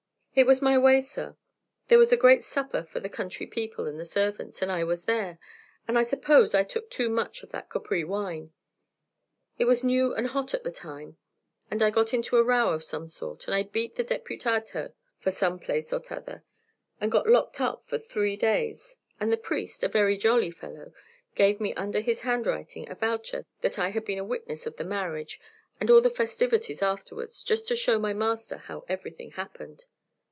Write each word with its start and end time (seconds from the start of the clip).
"It 0.33 0.47
was 0.47 0.61
this 0.61 0.79
way, 0.79 1.01
sir. 1.01 1.35
There 1.89 1.97
was 1.97 2.13
a 2.13 2.17
great 2.17 2.41
supper 2.41 2.85
for 2.85 3.01
the 3.01 3.09
country 3.09 3.45
people 3.45 3.85
and 3.85 3.99
the 3.99 4.05
servants, 4.05 4.61
and 4.61 4.71
I 4.71 4.81
was 4.81 5.03
there, 5.03 5.37
and 5.89 5.99
I 5.99 6.03
suppose 6.03 6.55
I 6.55 6.63
took 6.63 6.89
too 6.89 7.09
much 7.09 7.43
of 7.43 7.49
that 7.51 7.69
Capri 7.69 8.05
wine; 8.05 8.53
it 9.59 9.65
was 9.65 9.83
new 9.83 10.15
and 10.15 10.27
hot 10.27 10.53
at 10.53 10.63
the 10.63 10.71
time, 10.71 11.17
and 11.69 11.81
I 11.83 11.89
got 11.89 12.13
into 12.13 12.37
a 12.37 12.45
row 12.45 12.69
of 12.69 12.81
some 12.81 13.09
sort, 13.09 13.45
and 13.45 13.53
I 13.53 13.63
beat 13.63 13.95
the 13.95 14.05
Deputato 14.05 14.93
from 15.19 15.31
some 15.33 15.59
place 15.59 15.91
or 15.91 15.99
t' 15.99 16.15
other, 16.15 16.45
and 17.01 17.11
got 17.11 17.27
locked 17.27 17.59
up 17.59 17.85
for 17.85 17.97
three 17.99 18.37
days; 18.37 18.99
and 19.19 19.33
the 19.33 19.37
priest, 19.37 19.83
a 19.83 19.89
very 19.89 20.15
jolly 20.17 20.49
fellow, 20.49 20.93
gave 21.35 21.59
me 21.59 21.73
under 21.73 21.99
his 21.99 22.21
handwriting 22.21 22.89
a 22.89 22.95
voucher 22.95 23.45
that 23.59 23.77
I 23.77 23.89
had 23.89 24.05
been 24.05 24.17
a 24.19 24.23
witness 24.23 24.65
of 24.65 24.77
the 24.77 24.85
marriage, 24.85 25.41
and 25.81 25.91
all 25.91 25.99
the 25.99 26.09
festivities 26.09 26.81
afterwards, 26.81 27.43
just 27.43 27.67
to 27.67 27.75
show 27.75 27.99
my 27.99 28.13
master 28.13 28.55
how 28.55 28.85
everything 28.87 29.31
happened. 29.31 29.85